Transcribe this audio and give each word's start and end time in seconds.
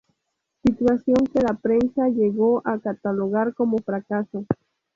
Situación 0.65 1.25
que 1.31 1.41
la 1.41 1.53
prensa 1.61 2.07
llegó 2.09 2.63
a 2.65 2.79
catalogar 2.79 3.53
como 3.53 3.77
fracaso. 3.77 4.47